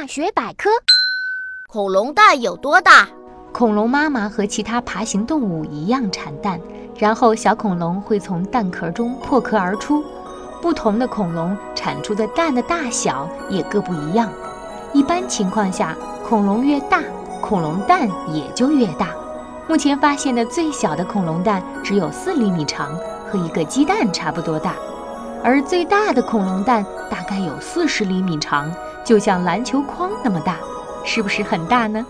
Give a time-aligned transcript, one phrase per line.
[0.00, 0.70] 妈学百科：
[1.66, 3.08] 恐龙蛋有多大？
[3.52, 6.60] 恐龙妈妈和其他爬行动物一样产蛋，
[6.96, 10.04] 然后小恐龙会从蛋壳中破壳而出。
[10.62, 14.30] 不同的恐龙产出的蛋的大小也各不一样。
[14.92, 17.02] 一般情况下，恐龙越大，
[17.40, 19.08] 恐龙蛋也就越大。
[19.66, 22.96] 目前发现的最小的恐龙蛋只有四厘米长，
[23.28, 24.76] 和一个鸡蛋差不多大。
[25.42, 28.72] 而最大的恐龙蛋大概有四十厘米长，
[29.08, 30.58] 就像篮球框那么大，
[31.02, 32.04] 是不是很大呢？